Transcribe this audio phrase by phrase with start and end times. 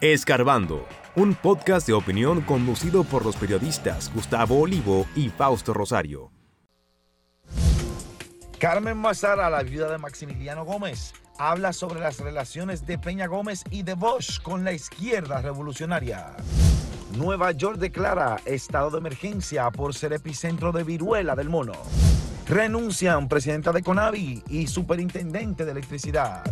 [0.00, 6.32] Escarbando, un podcast de opinión conducido por los periodistas Gustavo Olivo y Fausto Rosario.
[8.58, 13.82] Carmen Mazara, la viuda de Maximiliano Gómez, habla sobre las relaciones de Peña Gómez y
[13.82, 16.28] de Bosch con la izquierda revolucionaria.
[17.18, 21.74] Nueva York declara estado de emergencia por ser epicentro de viruela del mono.
[22.48, 26.42] Renuncian presidenta de Conavi y superintendente de electricidad.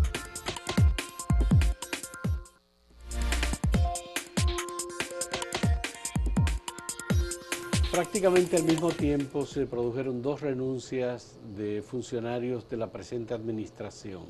[7.98, 14.22] Prácticamente al mismo tiempo se produjeron dos renuncias de funcionarios de la presente administración.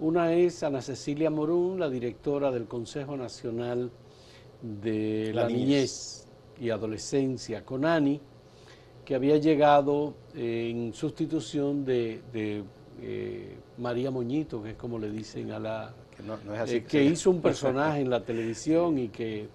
[0.00, 3.90] Una es Ana Cecilia Morún, la directora del Consejo Nacional
[4.60, 6.26] de la, Niñez.
[6.60, 8.20] y Adolescencia, CONANI,
[9.02, 12.20] que había llegado en sustitución de,
[13.00, 15.94] eh, María Moñito, que es como le dicen a la...
[16.86, 19.48] que, eh, hizo un personaje en la televisión y que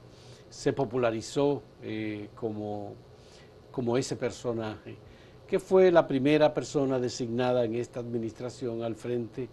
[0.49, 2.95] se popularizó eh, como
[3.79, 4.97] como ese personaje,
[5.47, 9.47] que fue la primera persona designada en esta administración al frente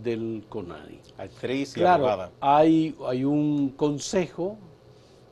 [0.00, 1.00] del CONANI.
[1.18, 4.56] Actriz y claro, Hay, hay un consejo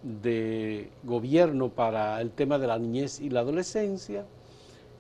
[0.03, 4.27] de gobierno para el tema de la niñez y la adolescencia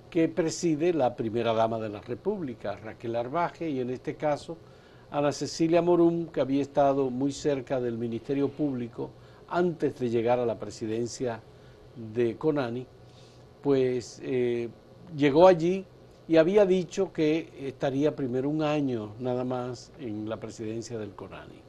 [0.09, 4.57] que preside la primera dama de la República, Raquel Arbaje, y en este caso
[5.11, 9.11] Ana Cecilia Morum, que había estado muy cerca del Ministerio Público
[9.49, 11.41] antes de llegar a la presidencia
[12.15, 12.87] de CONANI,
[13.63, 14.69] pues eh,
[15.17, 15.87] llegó allí
[16.29, 21.61] y había dicho que estaría primero un año nada más en la presidencia del CONANI.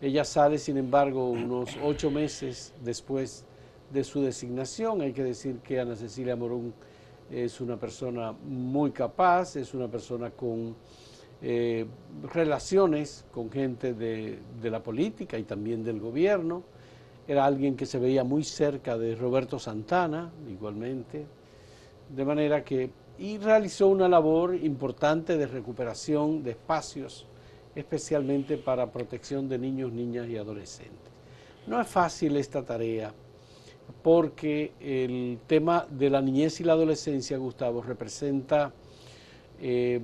[0.00, 3.44] Ella sale, sin embargo, unos ocho meses después
[3.90, 5.00] de su designación.
[5.00, 6.74] Hay que decir que Ana Cecilia Morón
[7.30, 10.76] es una persona muy capaz, es una persona con
[11.42, 11.86] eh,
[12.32, 16.62] relaciones con gente de la política y también del gobierno
[17.28, 21.26] era alguien que se veía muy cerca de Roberto Santana, igualmente,
[22.14, 27.26] de manera que, y realizó una labor importante de recuperación de espacios,
[27.74, 31.10] especialmente para protección de niños, niñas y adolescentes.
[31.66, 33.12] No es fácil esta tarea,
[34.02, 38.72] porque el tema de la niñez y la adolescencia, Gustavo, representa,
[39.60, 40.00] eh,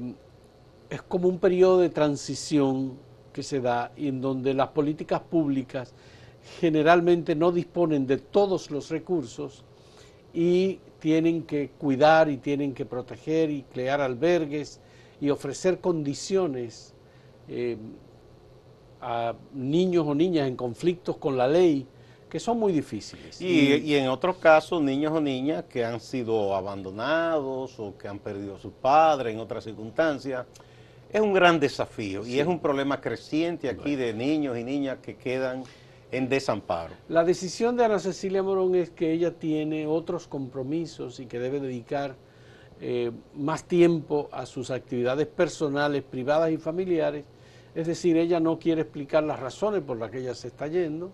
[0.90, 2.94] es como un periodo de transición
[3.32, 5.94] que se da y en donde las políticas públicas
[6.60, 9.64] generalmente no disponen de todos los recursos
[10.34, 14.80] y tienen que cuidar y tienen que proteger y crear albergues
[15.20, 16.94] y ofrecer condiciones
[17.48, 17.76] eh,
[19.00, 21.86] a niños o niñas en conflictos con la ley
[22.32, 23.42] que son muy difíciles.
[23.42, 28.56] Y, en otros casos, niños o niñas que han sido abandonados o que han perdido
[28.56, 30.46] a sus padres en otras circunstancias.
[31.12, 35.16] Es un gran desafío y es un problema creciente aquí de niños y niñas que
[35.16, 35.64] quedan
[36.12, 36.94] en desamparo.
[37.08, 41.58] La decisión de Ana Cecilia Morón es que ella tiene otros compromisos y que debe
[41.58, 42.14] dedicar
[42.80, 47.24] eh, más tiempo a sus actividades personales, privadas y familiares.
[47.74, 51.10] Es decir, ella no quiere explicar las razones por las que ella se está yendo,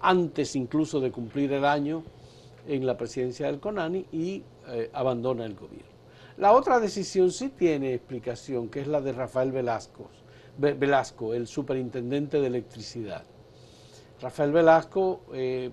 [0.00, 2.04] antes incluso de cumplir el año
[2.68, 5.96] en la presidencia del CONANI y eh, abandona el gobierno.
[6.36, 10.08] La otra decisión sí tiene explicación, que es la de Rafael Velasco,
[10.58, 13.24] Velasco el superintendente de electricidad
[14.20, 15.70] Rafael Velasco, eh,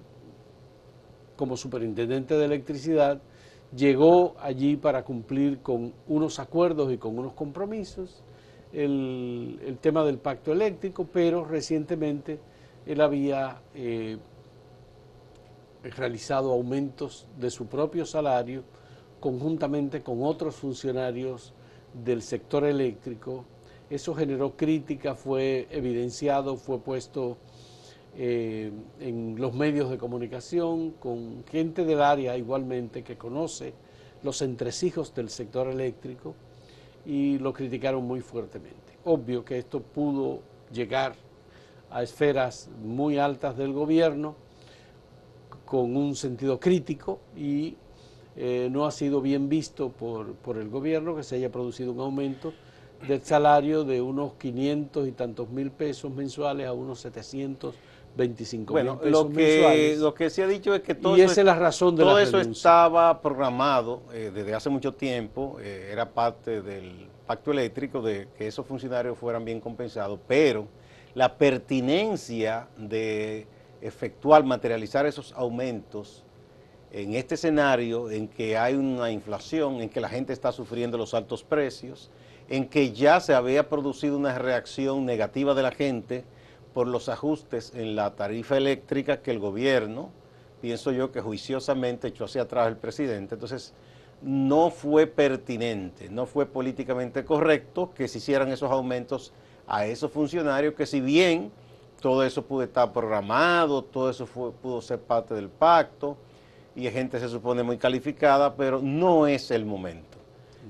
[1.35, 3.21] como superintendente de electricidad,
[3.75, 8.23] llegó allí para cumplir con unos acuerdos y con unos compromisos,
[8.71, 12.39] el, tema del pacto eléctrico, pero recientemente
[12.85, 14.17] él había eh,
[15.83, 18.63] realizado aumentos de su propio salario
[19.19, 21.53] conjuntamente con otros funcionarios
[21.93, 23.45] del sector eléctrico.
[23.89, 27.37] Eso generó crítica, fue evidenciado, fue puesto
[28.15, 33.73] eh, en los medios de comunicación, con gente del área igualmente que conoce
[34.21, 36.35] los entresijos del sector eléctrico
[37.05, 38.97] y lo criticaron muy fuertemente.
[39.05, 40.41] Obvio que esto pudo
[40.71, 41.15] llegar
[41.89, 44.35] a esferas muy altas del gobierno
[45.65, 47.77] con un sentido crítico y
[48.35, 51.99] eh, no ha sido bien visto por, por el gobierno que se haya producido un
[51.99, 52.53] aumento
[53.07, 57.75] del salario de unos 500 y tantos mil pesos mensuales a unos 700
[58.15, 61.55] 25 bueno, lo que, Lo que se ha dicho es que todo, eso, es la
[61.55, 67.07] razón de todo eso estaba programado eh, desde hace mucho tiempo, eh, era parte del
[67.25, 70.67] pacto eléctrico de que esos funcionarios fueran bien compensados, pero
[71.15, 73.47] la pertinencia de
[73.81, 76.23] efectuar, materializar esos aumentos
[76.91, 81.13] en este escenario en que hay una inflación, en que la gente está sufriendo los
[81.15, 82.11] altos precios,
[82.49, 86.23] en que ya se había producido una reacción negativa de la gente,
[86.73, 90.09] por los ajustes en la tarifa eléctrica que el gobierno,
[90.61, 93.35] pienso yo que juiciosamente echó hacia atrás el presidente.
[93.35, 93.73] Entonces,
[94.21, 99.33] no fue pertinente, no fue políticamente correcto que se hicieran esos aumentos
[99.67, 101.51] a esos funcionarios que si bien
[102.01, 106.17] todo eso pudo estar programado, todo eso pudo ser parte del pacto
[106.75, 110.17] y gente se supone muy calificada, pero no es el momento.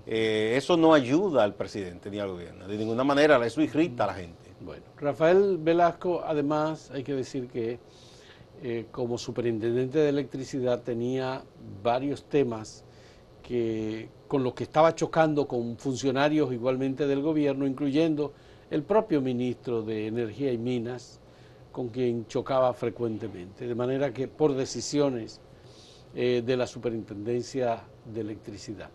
[0.05, 4.07] Eh, eso no ayuda al presidente ni al gobierno, de ninguna manera, eso irrita a
[4.07, 4.42] la gente.
[4.65, 7.79] Bueno, Rafael Velasco, además, hay que decir que
[8.61, 11.43] eh, como superintendente de electricidad tenía
[11.83, 12.85] varios temas
[13.41, 18.31] que, con los que estaba chocando con funcionarios igualmente del gobierno, incluyendo
[18.71, 21.19] el propio ministro de Energía y Minas,
[21.73, 25.41] con quien chocaba frecuentemente, de manera que por decisiones
[26.15, 28.89] eh, de la Superintendencia de Electricidad.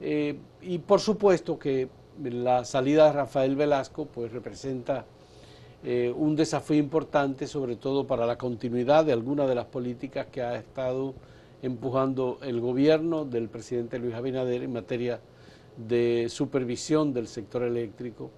[0.00, 1.88] Eh, y por supuesto que
[2.22, 5.04] la salida de Rafael Velasco pues representa
[5.82, 10.42] eh, un desafío importante, sobre todo para la continuidad de algunas de las políticas que
[10.42, 11.14] ha estado
[11.62, 15.20] empujando el gobierno del presidente Luis Abinader en materia
[15.76, 18.30] de supervisión del sector eléctrico.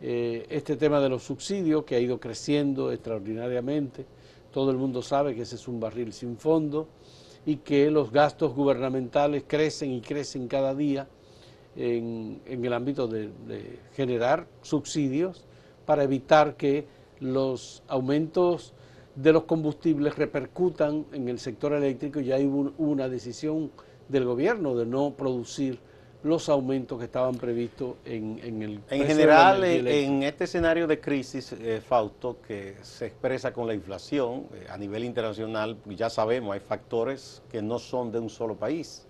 [0.00, 4.06] Eh, este tema de los subsidios que ha ido creciendo extraordinariamente,
[4.52, 6.88] todo el mundo sabe que ese es un barril sin fondo
[7.44, 11.08] y que los gastos gubernamentales crecen y crecen cada día
[11.78, 13.30] en, el ámbito de,
[13.94, 15.44] generar subsidios
[15.86, 16.86] para evitar que
[17.20, 18.74] los aumentos
[19.14, 22.20] de los combustibles repercutan en el sector eléctrico.
[22.20, 22.46] Ya hay
[22.78, 23.70] una decisión
[24.08, 25.78] del gobierno de no producir
[26.24, 28.80] los aumentos que estaban previstos en, en el...
[28.90, 34.46] En general, en este escenario de crisis, eh, Fausto, que se expresa con la inflación
[34.52, 39.06] eh, a nivel internacional, ya sabemos, hay factores que no son de un solo país.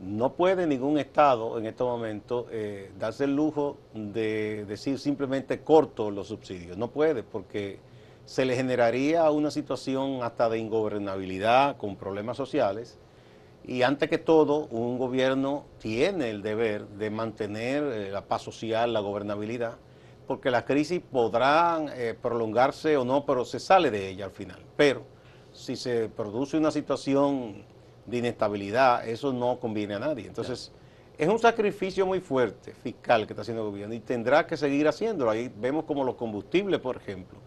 [0.00, 6.10] No puede ningún Estado en este momento eh, darse el lujo de decir simplemente corto
[6.10, 6.76] los subsidios.
[6.76, 7.80] No puede, porque
[8.24, 12.96] se le generaría una situación hasta de ingobernabilidad con problemas sociales.
[13.64, 18.92] Y antes que todo, un gobierno tiene el deber de mantener eh, la paz social,
[18.92, 19.78] la gobernabilidad,
[20.28, 24.60] porque la crisis podrá eh, prolongarse o no, pero se sale de ella al final.
[24.76, 25.02] Pero
[25.52, 27.64] si se produce una situación
[28.08, 30.26] de inestabilidad, eso no conviene a nadie.
[30.26, 30.72] Entonces,
[31.16, 34.86] es un sacrificio muy fuerte fiscal que está haciendo el gobierno y tendrá que seguir
[34.86, 35.30] haciéndolo.
[35.30, 37.38] Ahí vemos como los combustibles, por ejemplo,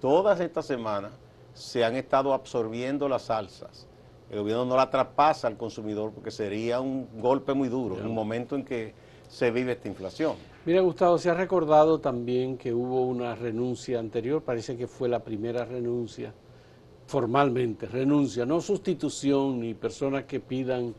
[0.00, 1.12] todas estas semanas
[1.54, 3.86] se han estado absorbiendo las alzas.
[4.30, 8.14] El gobierno no la traspasa al consumidor porque sería un golpe muy duro en un
[8.14, 8.92] momento en que
[9.28, 10.34] se vive esta inflación.
[10.66, 15.20] Mira, Gustavo, se ha recordado también que hubo una renuncia anterior, parece que fue la
[15.20, 16.34] primera renuncia,
[17.08, 20.94] formalmente, renuncia, no sustitución ni personas que pidan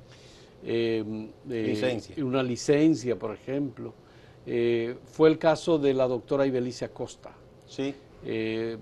[0.63, 2.25] eh, licencia.
[2.25, 3.93] una licencia, por ejemplo.
[4.45, 7.31] Eh, fue el caso de la doctora Ibelicia Costa.
[7.65, 8.77] Sí eh,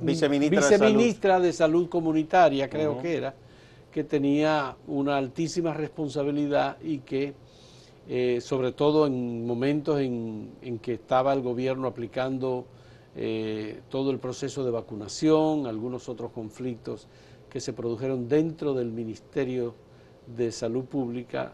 [0.00, 1.88] viceministra, de, salud.
[1.88, 3.34] comunitaria, creo que era,
[3.92, 7.34] que tenía una altísima responsabilidad y que,
[8.08, 12.66] eh, sobre todo en momentos en, que estaba el gobierno aplicando
[13.16, 17.08] eh, todo el proceso de vacunación, algunos otros conflictos
[17.50, 19.74] que se produjeron dentro del Ministerio
[20.26, 21.52] de Salud Pública,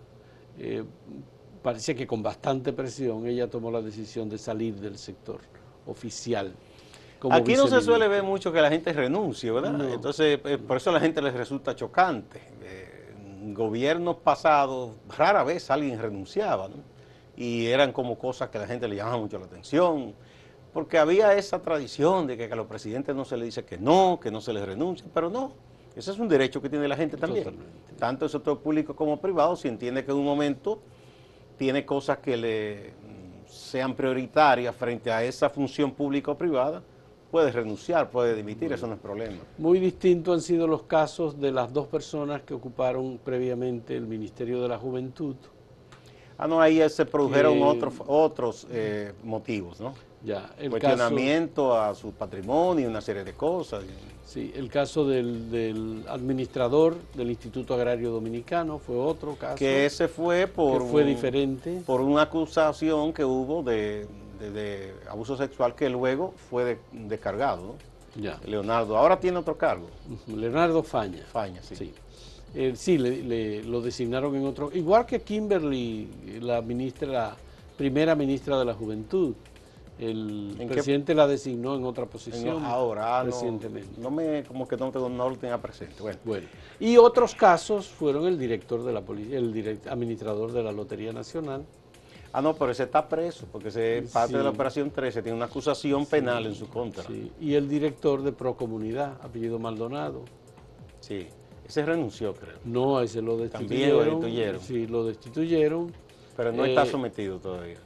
[1.62, 5.41] parecía que con bastante presión ella tomó la decisión de salir del sector
[5.87, 6.53] oficial.
[7.31, 9.93] Aquí no se suele ver mucho que la gente renuncie, ¿verdad?
[9.93, 12.41] Entonces, eh, por eso a la gente les resulta chocante.
[12.63, 13.15] Eh,
[13.55, 16.77] gobiernos pasados, rara vez alguien renunciaba, ¿no?
[17.37, 20.15] Y eran como cosas que a la gente le llamaba mucho la atención,
[20.72, 24.19] porque había esa tradición de que a los presidentes no se le dice que no,
[24.20, 25.52] que no se les renuncia, pero no.
[25.94, 27.55] Ese es un derecho que tiene la gente también.
[27.98, 30.81] Tanto el sector público como privado, si entiende que en un momento
[31.58, 32.93] tiene cosas que le
[33.46, 36.82] sean prioritarias frente a esa función pública o privada,
[37.31, 39.38] puede renunciar, puede dimitir, eso no es problema.
[39.58, 44.62] Muy distintos han sido los casos de las dos personas que ocuparon previamente el Ministerio
[44.62, 45.36] de la Juventud.
[46.38, 49.94] Ah, no, ahí se produjeron otros, otros eh, motivos, ¿no?
[50.24, 53.84] Ya, el Cuestionamiento a su patrimonio, una serie de cosas.
[54.24, 59.56] Sí, el caso del, administrador del Instituto Agrario Dominicano fue otro caso.
[59.56, 60.86] Que ese fue por...
[60.86, 61.82] fue diferente.
[61.84, 64.06] Por una acusación que hubo de,
[65.10, 67.74] abuso sexual que luego fue descargado,
[68.14, 68.38] Ya.
[68.46, 68.96] Leonardo.
[68.96, 69.88] Ahora tiene otro cargo.
[70.29, 71.24] Leonardo Faña.
[71.32, 71.74] Faña, sí.
[71.74, 71.94] Sí,
[72.55, 74.70] eh, sí le, lo designaron en otro...
[74.72, 77.36] Igual que Kimberly, la ministra, la
[77.76, 79.34] primera ministra de la Juventud
[80.11, 84.01] el presidente la designó en otra posición ahora ah, recientemente.
[84.01, 86.03] No, me, como que no, no lo tenga presente.
[86.25, 86.47] Bueno.
[86.81, 91.65] Y otros casos fueron el director de la el administrador de la Lotería Nacional.
[92.32, 95.37] Ah, no, pero ese está preso, porque ese es parte de la operación 13, tiene
[95.37, 97.05] una acusación penal en su contra.
[97.05, 97.31] Sí.
[97.41, 100.23] Y el director de Procomunidad, apellido Maldonado.
[101.01, 101.27] Sí,
[101.69, 102.56] ese renunció, creo.
[102.65, 103.61] No, ese lo destituyeron.
[103.61, 104.61] También lo destituyeron.
[104.61, 105.93] Sí, lo destituyeron.
[106.35, 107.77] Pero no está Eh, sometido todavía.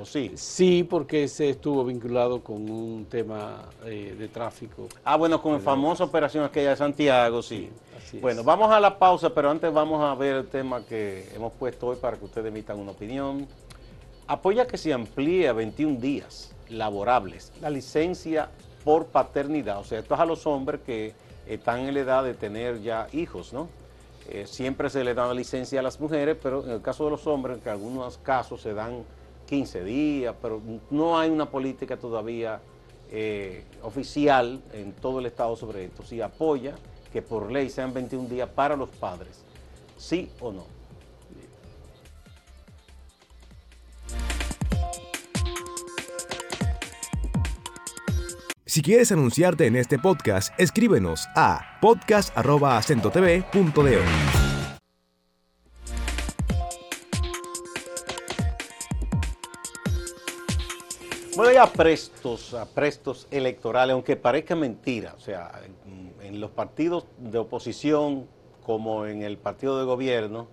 [0.00, 0.32] ¿O sí?
[0.34, 4.88] Sí, porque ese estuvo vinculado con un tema eh, de tráfico.
[5.04, 7.68] Ah, bueno, con la famosa operación aquella de Santiago, sí.
[8.14, 8.20] es.
[8.20, 11.88] Bueno, vamos a la pausa, pero antes vamos a ver el tema que hemos puesto
[11.88, 13.46] hoy para que ustedes emitan una opinión.
[14.26, 18.48] Apoya que se amplíe a 21 días laborables la licencia
[18.84, 19.80] por paternidad.
[19.80, 21.12] O sea, esto es a los hombres que
[21.46, 23.68] están en la edad de tener ya hijos, ¿no?
[24.30, 27.26] Eh, siempre se le da licencia a las mujeres, pero en el caso de los
[27.26, 29.04] hombres, que en algunos casos se dan
[29.50, 32.60] 15 días, pero no hay una política todavía
[33.10, 36.04] eh, oficial en todo el Estado sobre esto.
[36.04, 36.76] Si apoya
[37.12, 39.42] que por ley sean 21 días para los padres,
[39.98, 40.64] sí o no.
[48.64, 54.39] Si quieres anunciarte en este podcast, escríbenos a podcast.acentotv.de.
[61.36, 67.06] Bueno, ya prestos, a prestos electorales, aunque parezca mentira, o sea, en, en los partidos
[67.18, 68.26] de oposición
[68.64, 70.48] como en el partido de gobierno,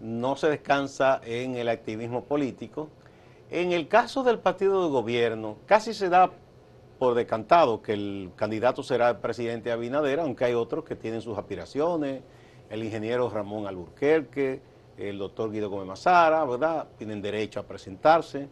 [0.00, 2.88] no se descansa en el activismo político.
[3.50, 6.30] En el caso del partido de gobierno, casi se da
[6.98, 11.38] por decantado que el candidato será el presidente Abinader, aunque hay otros que tienen sus
[11.38, 12.22] aspiraciones,
[12.68, 14.60] el ingeniero Ramón Alburquerque,
[14.98, 16.88] el doctor Guido Gómez Mazara, ¿verdad?
[16.98, 18.48] Tienen derecho a presentarse.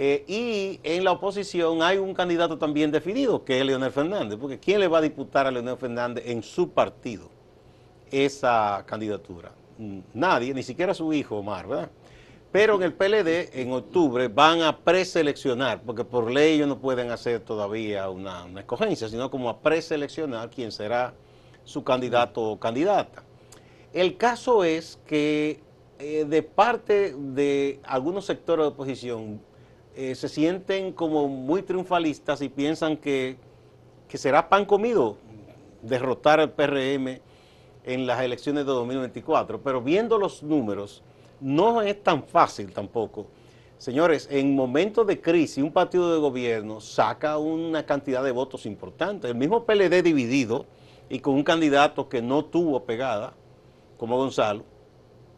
[0.00, 4.60] Eh, y en la oposición hay un candidato también definido, que es Leonel Fernández, porque
[4.60, 7.28] ¿quién le va a disputar a Leonel Fernández en su partido
[8.12, 9.50] esa candidatura?
[9.76, 11.90] Mm, Nadie, ni siquiera su hijo Omar, ¿verdad?
[12.52, 17.10] Pero en el PLD, en octubre, van a preseleccionar, porque por ley ellos no pueden
[17.10, 21.12] hacer todavía una, una escogencia, sino como a preseleccionar quién será
[21.64, 23.24] su candidato o candidata.
[23.92, 25.60] El caso es que
[25.98, 29.40] eh, de parte de algunos sectores de oposición
[30.00, 33.36] eh, se sienten como muy triunfalistas y piensan que,
[34.06, 35.16] que será pan comido
[35.82, 37.18] derrotar al PRM
[37.82, 39.60] en las elecciones de 2024.
[39.60, 41.02] Pero viendo los números,
[41.40, 43.26] no es tan fácil tampoco.
[43.76, 49.26] Señores, en momentos de crisis, un partido de gobierno saca una cantidad de votos importante.
[49.26, 50.66] El mismo PLD dividido
[51.08, 53.32] y con un candidato que no tuvo pegada,
[53.96, 54.62] como Gonzalo,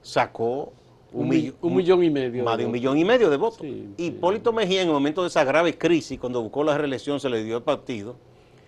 [0.02, 0.74] sacó
[1.12, 2.44] Un, mill- mi- un millón y medio.
[2.44, 3.58] más de un millón y medio de votos.
[3.60, 4.06] Sí, y sí.
[4.08, 7.42] Hipólito Mejía, en el momento de esa grave crisis, cuando buscó la reelección, se le
[7.42, 8.16] dio el partido,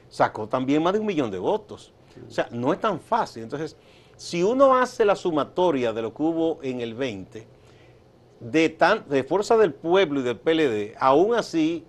[0.09, 1.93] sacó también más de un millón de votos.
[2.27, 3.43] O sea, no es tan fácil.
[3.45, 3.77] Entonces,
[4.17, 7.47] si uno hace la sumatoria de lo que hubo en el 20,
[8.41, 11.85] de, tan, de Fuerza del Pueblo y del PLD, aún así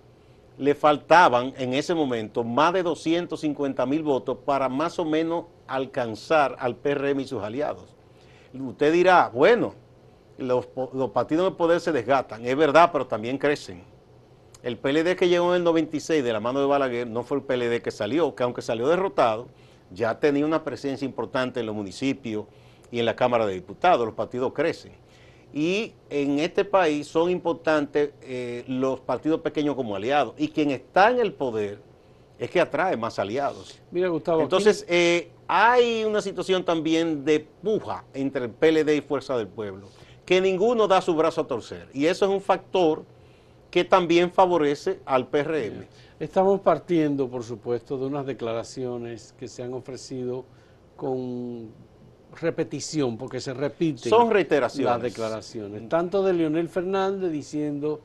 [0.56, 6.54] le faltaban en ese momento más de 250 mil votos para más o menos alcanzar
[6.60, 7.86] al PRM y sus aliados.
[8.58, 9.74] Usted dirá, bueno,
[10.38, 10.66] los,
[11.12, 13.82] partidos de poder se desgastan, es verdad, pero también crecen.
[14.62, 17.42] El PLD que llegó en el 96 de la mano de Balaguer no fue el
[17.42, 19.48] PLD que salió, que aunque salió derrotado,
[19.90, 22.46] ya tenía una presencia importante en los municipios
[22.90, 24.92] y en la Cámara de Diputados, los partidos crecen.
[25.52, 30.34] Y en este país son importantes eh, los partidos pequeños como aliados.
[30.36, 31.78] Y quien está en el poder
[32.38, 33.78] es que atrae más aliados.
[33.90, 34.42] Mira, Gustavo.
[34.42, 39.88] Entonces, eh, hay una situación también de puja entre el PLD y Fuerza del Pueblo,
[40.24, 41.88] que ninguno da su brazo a torcer.
[41.92, 43.04] Y eso es un factor
[43.70, 45.86] que también favorece al PRM.
[46.20, 50.44] Estamos partiendo, por supuesto, de unas declaraciones que se han ofrecido
[50.96, 51.70] con
[52.40, 54.92] repetición, porque se repiten Son reiteraciones.
[54.92, 58.00] las declaraciones, tanto de Leonel Fernández diciendo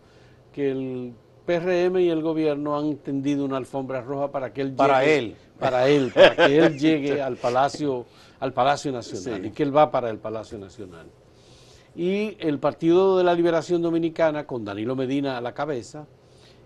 [0.54, 1.14] que el
[1.46, 5.36] PRM y el gobierno han tendido una alfombra roja para que él Para llegue- él.
[5.60, 8.06] para él, para que él llegue al Palacio,
[8.40, 9.48] al Palacio Nacional Sí.
[9.48, 11.08] y que él va para el Palacio Nacional.
[12.00, 16.08] Y el Partido de la Liberación Dominicana, con Danilo Medina a la cabeza,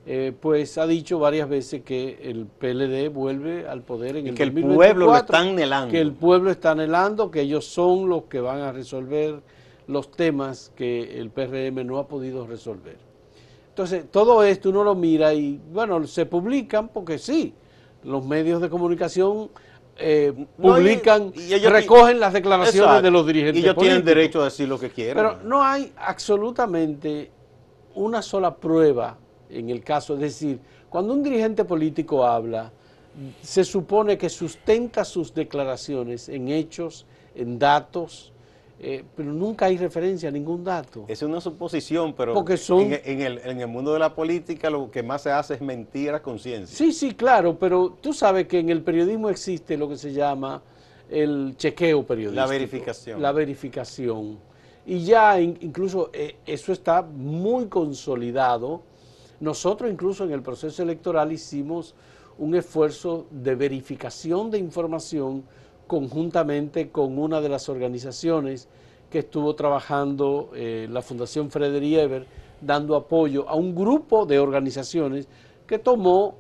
[0.06, 4.36] eh, pues ha dicho varias veces que el PLD vuelve al poder en Y el
[4.36, 5.92] que el 2024, pueblo lo está anhelando.
[5.92, 9.42] Que el pueblo está anhelando, que ellos son los que van a resolver
[9.88, 12.98] los temas que el PRM no ha podido resolver.
[13.70, 17.56] Entonces, todo esto uno lo mira y, bueno, se publican porque sí,
[18.04, 19.50] los medios de comunicación
[19.98, 23.02] eh, No, y- publican, y recogen las declaraciones Exacto.
[23.04, 25.16] de los dirigentes Y ellos tienen derecho a decir lo que quieran.
[25.16, 27.32] Pero no hay absolutamente
[27.96, 29.18] una sola prueba
[29.50, 30.16] en el caso.
[30.16, 30.60] Es decir,
[30.90, 32.72] cuando un dirigente político habla,
[33.42, 38.33] se supone que sustenta sus declaraciones en hechos, en datos,
[38.80, 41.06] eh, pero nunca hay referencia a ningún dato.
[41.08, 44.70] Es una suposición, pero Porque son- en, en el, en el mundo de la política
[44.70, 46.76] lo que más se hace es mentir a conciencia.
[46.78, 50.62] Sí, sí, claro, pero tú sabes que en el periodismo existe lo que se llama
[51.10, 52.42] el chequeo periodístico.
[52.46, 53.22] La verificación.
[53.22, 54.40] La verificación.
[54.86, 58.82] Y ya in- incluso eh, eso está muy consolidado.
[59.40, 61.96] Nosotros incluso en el proceso electoral hicimos
[62.38, 65.44] un esfuerzo de verificación de información
[65.94, 68.68] conjuntamente con una de las organizaciones
[69.12, 72.26] que estuvo trabajando eh, la Fundación Frederick Ever,
[72.60, 75.28] dando apoyo a un grupo de organizaciones
[75.68, 76.40] que tomó,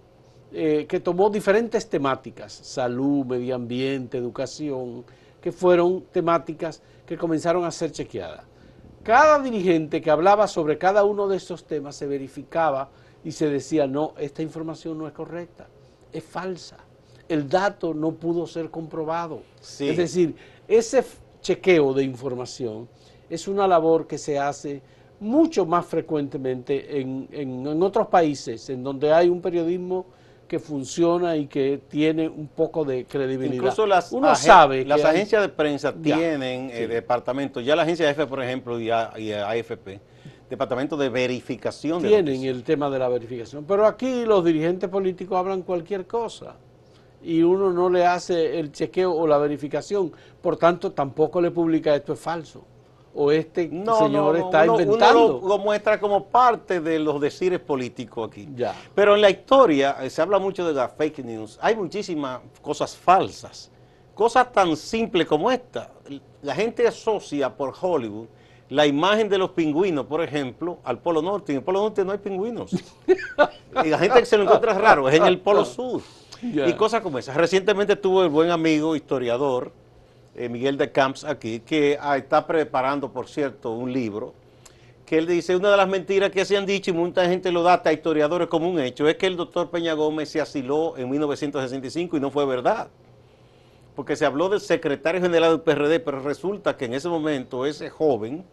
[0.51, 5.05] eh, que tomó diferentes temáticas, salud, medio ambiente, educación,
[5.39, 8.45] que fueron temáticas que comenzaron a ser chequeadas.
[9.03, 12.89] Cada dirigente que hablaba sobre cada uno de estos temas se verificaba
[13.23, 15.67] y se decía, no, esta información no es correcta,
[16.11, 16.77] es falsa.
[17.33, 19.41] El dato no pudo ser comprobado.
[19.59, 19.89] Sí.
[19.89, 20.35] Es decir,
[20.67, 21.03] ese
[21.41, 22.87] chequeo de información
[23.29, 24.81] es una labor que se hace
[25.19, 30.05] mucho más frecuentemente en, en- en otros países, en donde hay un periodismo
[30.47, 33.55] que funciona y que tiene un poco de credibilidad.
[33.55, 38.07] Incluso las, Uno sabe las hay- agencias de prensa tienen eh, departamentos, ya la agencia
[38.11, 39.99] F, por ejemplo, y, A- y AFP,
[40.49, 43.65] departamento de verificación de tienen el tema de la verificación.
[43.65, 46.55] Pero aquí los dirigentes políticos hablan cualquier cosa
[47.23, 50.11] y uno no le hace el chequeo o la verificación.
[50.41, 52.65] Por tanto, tampoco le publica esto es falso
[53.15, 55.39] o este No, señor no, no, está uno, uno inventando.
[55.41, 58.49] lo, lo muestra como parte de los decires políticos aquí.
[58.55, 58.75] Ya.
[58.95, 61.59] Pero en la historia eh, se habla mucho de las fake news.
[61.61, 63.71] Hay muchísimas cosas falsas.
[64.13, 65.91] Cosas tan simples como esta.
[66.41, 68.27] La gente asocia por Hollywood
[68.69, 71.51] la imagen de los pingüinos, por ejemplo, al Polo Norte.
[71.51, 72.71] En el Polo Norte no hay pingüinos.
[73.83, 76.01] y la gente que se lo encuentra raro es en el Polo Sur.
[76.43, 77.37] Y cosas como esas.
[77.37, 79.71] Recientemente tuvo el buen amigo historiador
[80.35, 84.33] eh, Miguel de Camps aquí, que ah, está preparando, por cierto, un libro,
[85.05, 87.61] que él dice, una de las mentiras que se han dicho y mucha gente lo
[87.61, 91.09] data a historiadores como un hecho, es que el doctor Peña Gómez se asiló en
[91.09, 92.87] 1965 y no fue verdad.
[93.95, 97.91] Porque se habló del secretario general del PRD, pero resulta que en ese momento ese
[97.91, 98.43] joven,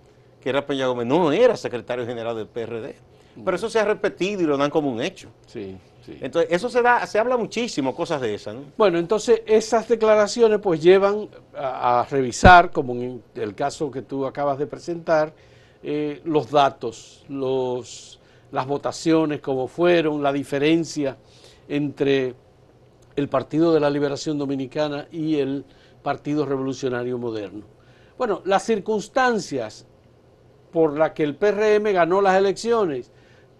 [0.42, 2.94] que era Peña Gómez, no era secretario general del PRD.
[3.42, 5.30] Pero eso se ha repetido y lo dan como un hecho.
[5.46, 5.78] Sí,
[6.12, 6.18] sí.
[6.20, 8.62] Entonces, eso se da, se habla muchísimo, cosas de esas, ¿no?
[8.76, 14.26] Bueno, entonces esas declaraciones pues llevan a, a revisar, como en el caso que tú
[14.26, 15.32] acabas de presentar,
[15.82, 18.20] eh, los datos, los,
[18.52, 21.16] las votaciones, cómo fueron, la diferencia
[21.68, 22.34] entre
[23.16, 25.64] el Partido de la Liberación Dominicana y el
[26.02, 27.64] Partido Revolucionario Moderno.
[28.18, 29.86] Bueno, las circunstancias
[30.70, 33.10] por las que el PRM ganó las elecciones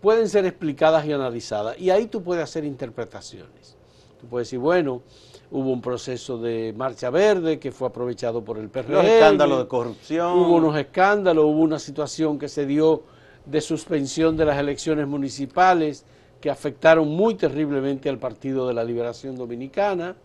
[0.00, 1.78] pueden ser explicadas y analizadas.
[1.78, 3.76] Y ahí tú puedes hacer interpretaciones.
[4.20, 5.02] Tú puedes decir, bueno,
[5.50, 8.92] hubo un proceso de marcha verde que fue aprovechado por el PRM.
[8.92, 10.38] Los escándalos de corrupción.
[10.38, 13.02] Hubo unos escándalos, hubo una situación que se dio
[13.46, 16.04] de suspensión de las elecciones municipales
[16.40, 20.16] que afectaron muy terriblemente al Partido de la Liberación Dominicana.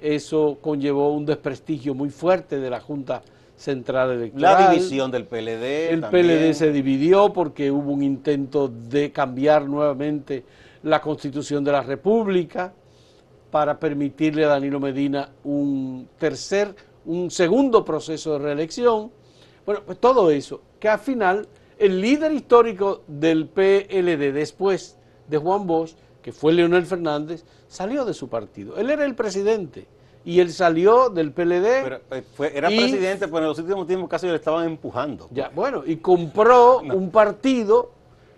[0.00, 3.22] Eso conllevó un desprestigio muy fuerte de la Junta
[3.58, 4.64] Central Electoral.
[4.64, 5.90] La división del PLD.
[5.90, 6.26] El también.
[6.26, 10.44] PLD se dividió porque hubo un intento de cambiar nuevamente
[10.84, 12.72] la constitución de la República
[13.50, 19.10] para permitirle a Danilo Medina un tercer, un segundo proceso de reelección.
[19.66, 25.66] Bueno, pues todo eso, que al final el líder histórico del PLD después de Juan
[25.66, 28.76] Bosch, que fue Leonel Fernández, salió de su partido.
[28.76, 29.86] Él era el presidente
[30.24, 31.82] y él salió del PLD.
[31.82, 35.28] Pero, eh, fue- era Y- presidente, pero en los últimos tiempos casi le estaban empujando.
[35.30, 37.90] Ya, bueno, y compró un partido,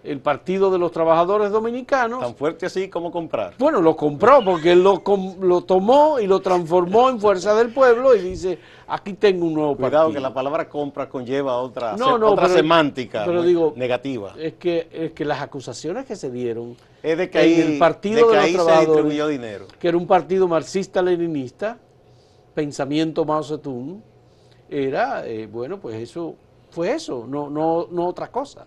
[0.02, 2.20] el Partido de los Trabajadores Dominicanos.
[2.20, 3.54] Tan fuerte así como comprar.
[3.58, 7.72] Bueno, lo compró porque él lo, com- lo tomó y lo transformó en Fuerza del
[7.72, 8.58] Pueblo y dice,
[8.88, 10.12] aquí tengo un nuevo Cuidado partido.
[10.14, 14.34] que la palabra compra conlleva otra, No, se- no, otra pero- semántica pero digo- negativa.
[14.38, 17.78] Es que, es que las acusaciones que se dieron Es de que en ahí, el
[17.78, 19.66] Partido de de los se Trabajadores, dinero.
[19.78, 21.76] que era un partido marxista-leninista,
[22.54, 24.00] pensamiento Mao Zedong,
[24.68, 26.34] era, eh, bueno, pues eso
[26.70, 28.66] fue eso, no, no, no otra cosa.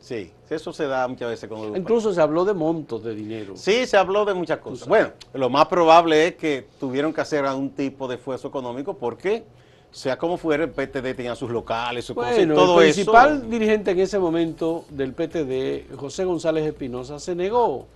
[0.00, 3.54] Sí, eso se da muchas veces con los Incluso se habló de montos de dinero.
[3.56, 4.86] Sí, se habló de muchas cosas.
[4.88, 9.44] Bueno, lo más probable es que tuvieron que hacer algún tipo de esfuerzo económico porque,
[9.90, 12.94] sea como fuera, el PTD tenía sus locales, sus cosas y Bueno, todo el eso.
[12.96, 17.86] principal dirigente en ese momento del PTD, José González Espinosa, se negó.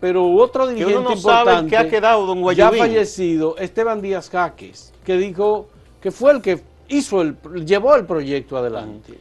[0.00, 2.78] Pero otro Que dirigente uno no sabe importante, qué ha quedado don ya Guayubín.
[2.80, 5.68] fallecido, Esteban Díaz Jaques, que dijo
[6.00, 9.20] que fue el que hizo el, llevó el proyecto adelante.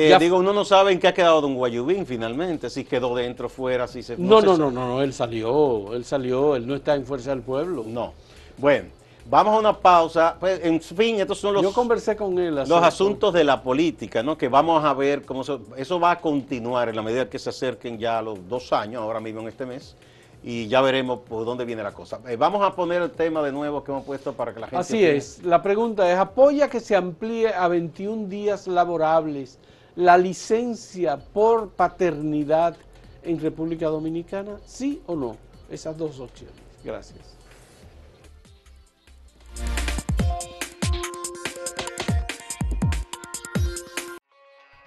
[0.00, 3.48] Eh, digo, uno no sabe en qué ha quedado don Guayubín finalmente, si quedó dentro,
[3.48, 6.94] fuera, si se No, no, no, no, no, él salió, él salió, él no está
[6.94, 7.84] en Fuerza del Pueblo.
[7.86, 8.12] No.
[8.56, 8.90] Bueno,
[9.30, 10.36] Vamos a una pausa.
[10.40, 12.54] Pues, en fin, estos son los, Yo conversé con él.
[12.54, 14.38] los asuntos de la política, ¿no?
[14.38, 17.50] Que vamos a ver cómo se- eso va a continuar en la medida que se
[17.50, 19.96] acerquen ya los dos años, ahora mismo en este mes,
[20.42, 22.20] y ya veremos por dónde viene la cosa.
[22.26, 24.80] Eh, vamos a poner el tema de nuevo que hemos puesto para que la gente...
[24.80, 25.16] Así opine.
[25.16, 25.42] es.
[25.44, 29.58] La pregunta es, ¿apoya que se amplíe a 21 días laborables
[29.98, 32.76] la licencia por paternidad
[33.24, 34.60] en República Dominicana?
[34.64, 35.36] ¿Sí o no?
[35.68, 36.54] Esas dos opciones.
[36.84, 37.36] Gracias.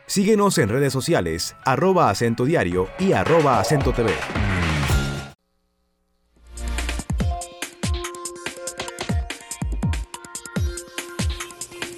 [0.05, 4.11] Síguenos en redes sociales, arroba acento diario y arroba acento TV.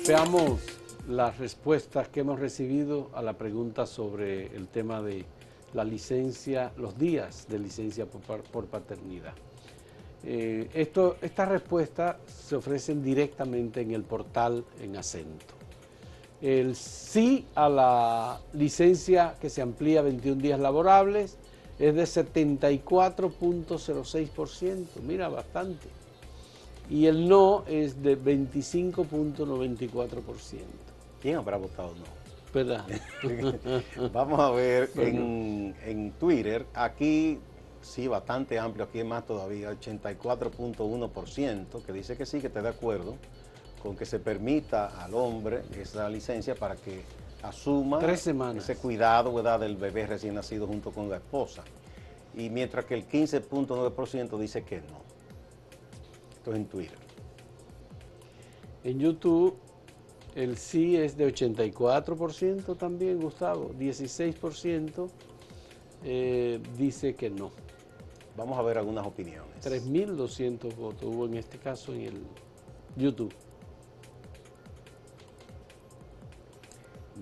[0.08, 0.73] Veamos
[1.08, 5.26] las respuestas que hemos recibido a la pregunta sobre el tema de
[5.74, 9.34] la licencia, los días de licencia por, paternidad.
[10.24, 15.54] Eh, esto, estas respuestas se ofrecen directamente en el portal en acento.
[16.42, 21.38] El sí a la licencia que se amplía a 21 días laborables
[21.80, 25.88] es de 74.06%, mira, bastante.
[26.90, 30.93] Y el no es de 25.94%.
[31.24, 32.04] ¿Quién habrá votado no?
[32.54, 32.86] ¿Verdad?
[34.12, 37.40] Vamos a ver en, en Twitter, aquí
[37.80, 42.68] sí, bastante amplio, aquí es más todavía, 84.1%, que dice que sí, que está de
[42.70, 43.16] acuerdo
[43.82, 47.04] con que se permita al hombre esa licencia para que
[47.42, 48.66] asuma Tres semanas.
[48.70, 49.62] ese cuidado ¿verdad?
[49.62, 51.64] del bebé recién nacido junto con la esposa.
[52.36, 55.02] Y mientras que el 15.9% dice que no.
[56.34, 56.98] Esto es en Twitter.
[58.84, 59.58] En YouTube
[60.36, 63.72] el sí es de 84% también, Gustavo.
[63.80, 65.10] 16%
[66.04, 67.52] eh, dice que no.
[68.36, 69.64] Vamos a ver algunas opiniones.
[69.64, 72.22] 3.200 votos hubo en este caso en el
[72.96, 73.34] YouTube.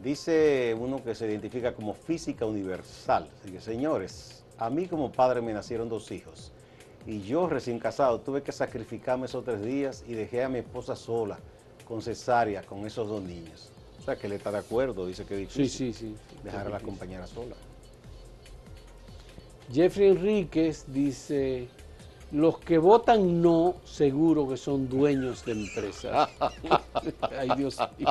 [0.01, 3.29] Dice uno que se identifica como física universal.
[3.39, 6.51] Así que, señores, a mí como padre me nacieron dos hijos.
[7.05, 10.95] Y yo recién casado tuve que sacrificarme esos tres días y dejé a mi esposa
[10.95, 11.39] sola,
[11.91, 13.67] con cesárea, con esos dos niños.
[13.99, 16.15] O sea que él está de acuerdo, dice que es Sí, difícil sí, sí.
[16.41, 17.53] dejar a la compañera sola.
[19.73, 21.67] Jeffrey Enríquez dice,
[22.31, 26.29] los que votan no, seguro que son dueños de empresas.
[27.37, 28.07] Ay, Dios mío.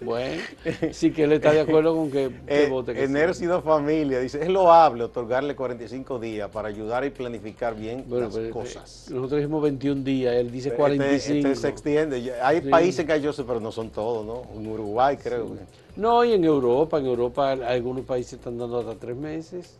[0.00, 0.42] Bueno,
[0.92, 2.94] sí que él está de acuerdo con que, que Eh, vote.
[2.94, 3.04] que sí.
[3.04, 8.34] Enércido Familia dice, es loable otorgarle 45 días para ayudar y planificar bien Bueno, las
[8.34, 9.08] pero, eh, cosas.
[9.10, 11.48] Nosotros dijimos 21 días, él dice Este- 45.
[11.48, 12.32] este se extiende.
[12.42, 12.68] Hay Sí.
[12.68, 14.42] países que hay yo sé, pero no son todos, ¿no?
[14.58, 15.56] En Uruguay creo.
[15.96, 19.78] No, y en Europa, en Europa algunos países están dando hasta tres meses.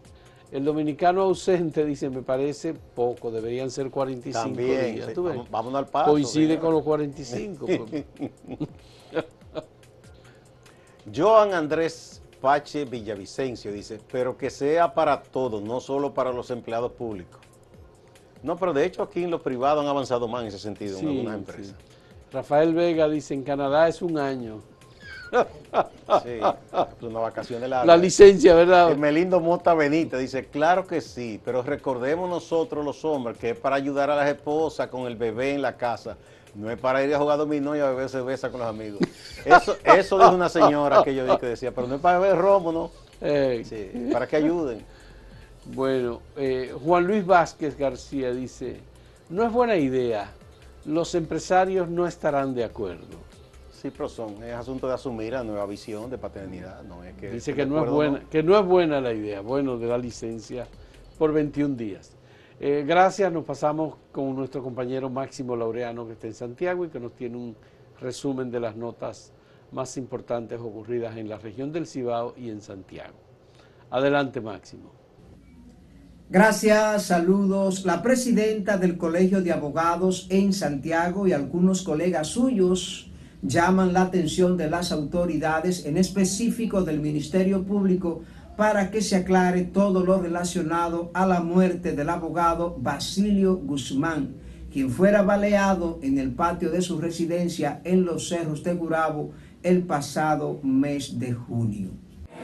[0.52, 5.06] El dominicano ausente dice, me parece poco, deberían ser 45 También, días.
[5.14, 7.66] sí, vamos- vámonos al paso, Coincide con los 45.
[7.88, 8.04] pues.
[11.14, 16.92] Joan Andrés Pache Villavicencio dice, pero que sea para todos, no solo para los empleados
[16.92, 17.40] públicos.
[18.42, 21.08] No, pero de hecho aquí en los privados han avanzado más en ese sentido, en
[21.08, 21.38] algunas sí.
[21.38, 21.74] empresas.
[22.32, 24.62] Rafael Vega dice, en Canadá es un año.
[26.24, 26.40] Sí,
[27.06, 27.84] una vacación de la...
[27.84, 28.90] La licencia, ¿verdad?
[28.90, 33.58] El Melindo Mota Benítez dice, claro que sí, pero recordemos nosotros los hombres que es
[33.58, 36.16] para ayudar a las esposas con el bebé en la casa.
[36.54, 39.00] No es para ir a jugar dominó y a beber cerveza con los amigos.
[39.44, 42.38] Eso, eso dijo una señora que yo vi que decía, pero no es para beber
[42.38, 42.90] romo, ¿no?
[43.20, 44.84] Eh, Sí, para que ayuden.
[45.66, 48.80] Bueno, eh, Juan Luis Vázquez García dice,
[49.28, 50.32] no es buena idea,
[50.84, 53.18] los empresarios no estarán de acuerdo.
[53.72, 56.82] Sí, pero son, es asunto de asumir la nueva visión de paternidad.
[56.82, 59.78] No es que Dice que no, es buena, que no es buena la idea, bueno,
[59.78, 60.66] de la licencia
[61.18, 62.12] por 21 días.
[62.62, 67.00] Eh, gracias, nos pasamos con nuestro compañero Máximo Laureano que está en Santiago y que
[67.00, 67.56] nos tiene un
[67.98, 69.32] resumen de las notas
[69.72, 73.14] más importantes ocurridas en la región del Cibao y en Santiago.
[73.88, 74.92] Adelante, Máximo.
[76.28, 77.86] Gracias, saludos.
[77.86, 84.58] La presidenta del Colegio de Abogados en Santiago y algunos colegas suyos llaman la atención
[84.58, 88.20] de las autoridades, en específico del Ministerio Público,
[88.60, 94.34] para que se aclare todo lo relacionado a la muerte del abogado Basilio Guzmán,
[94.70, 99.30] quien fuera baleado en el patio de su residencia en los Cerros de Gurabo
[99.62, 101.88] el pasado mes de junio.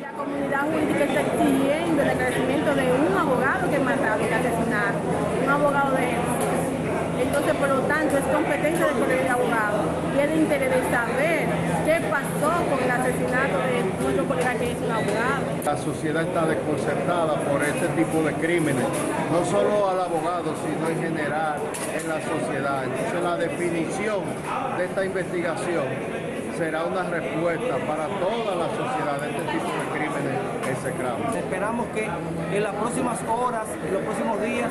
[0.00, 5.02] La comunidad jurídica está exigiendo el esclarecimiento de un abogado que mataron, que asesinaron,
[5.44, 6.46] un abogado de éxito.
[7.20, 9.84] Entonces, por lo tanto, es competencia del colegio de abogados
[10.16, 11.65] y es de interés de saber
[12.16, 15.44] pasó con el asesinato de nuestro colega abogado.
[15.64, 18.86] La sociedad está desconcertada por este tipo de crímenes,
[19.30, 21.58] no solo al abogado, sino en general
[21.92, 22.84] en la sociedad.
[22.84, 24.20] Entonces la definición
[24.78, 25.84] de esta investigación
[26.56, 32.08] será una respuesta para toda la sociedad de este tipo de crímenes Esperamos que
[32.56, 34.70] en las próximas horas, en los próximos días,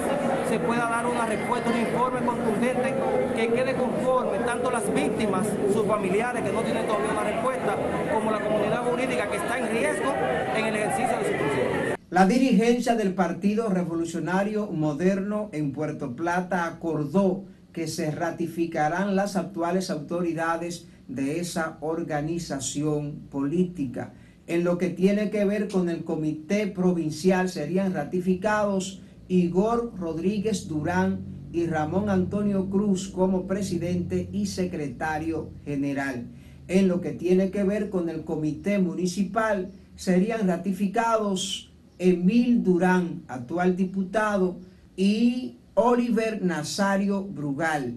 [0.49, 2.93] se pueda dar una respuesta, un informe contundente
[3.35, 7.75] que quede conforme tanto las víctimas, sus familiares que no tienen todavía una respuesta,
[8.13, 10.13] como la comunidad jurídica que está en riesgo
[10.55, 11.95] en el ejercicio de su función.
[12.09, 19.89] La dirigencia del Partido Revolucionario Moderno en Puerto Plata acordó que se ratificarán las actuales
[19.89, 24.13] autoridades de esa organización política.
[24.47, 31.21] En lo que tiene que ver con el comité provincial serían ratificados Igor Rodríguez Durán
[31.51, 36.27] y Ramón Antonio Cruz como presidente y secretario general.
[36.67, 43.75] En lo que tiene que ver con el comité municipal serían ratificados Emil Durán, actual
[43.75, 44.57] diputado,
[44.97, 47.95] y Oliver Nazario Brugal,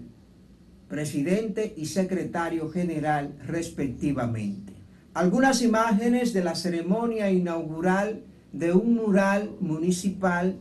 [0.87, 4.68] presidente y secretario general respectivamente.
[5.15, 8.21] Algunas imágenes de la ceremonia inaugural
[8.53, 10.55] de un mural municipal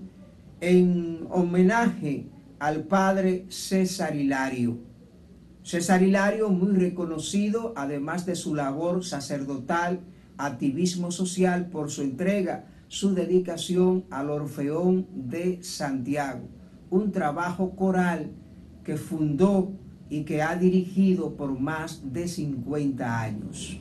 [0.61, 2.26] en homenaje
[2.58, 4.78] al padre César Hilario.
[5.62, 10.00] César Hilario, muy reconocido, además de su labor sacerdotal,
[10.38, 16.48] activismo social, por su entrega, su dedicación al Orfeón de Santiago,
[16.88, 18.30] un trabajo coral
[18.82, 19.72] que fundó
[20.08, 23.78] y que ha dirigido por más de 50 años.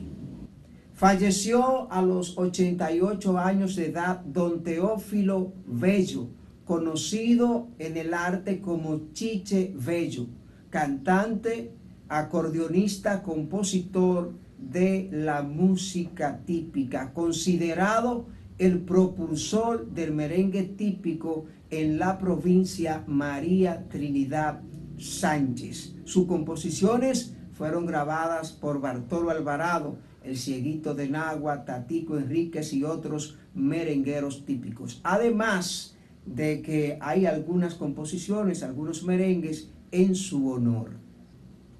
[0.98, 6.26] Falleció a los 88 años de edad don Teófilo Bello,
[6.64, 10.26] conocido en el arte como Chiche Bello,
[10.70, 11.70] cantante,
[12.08, 18.26] acordeonista, compositor de la música típica, considerado
[18.58, 24.62] el propulsor del merengue típico en la provincia María Trinidad
[24.98, 25.94] Sánchez.
[26.06, 33.38] Sus composiciones fueron grabadas por Bartolo Alvarado, el Cieguito de Nagua, Tatico Enríquez y otros
[33.54, 35.00] merengueros típicos.
[35.02, 40.90] Además de que hay algunas composiciones, algunos merengues en su honor.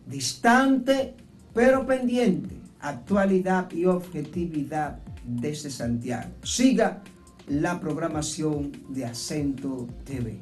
[0.06, 1.14] Distante
[1.52, 6.30] pero pendiente, actualidad y objetividad desde Santiago.
[6.42, 7.02] Siga
[7.48, 10.38] la programación de Acento TV.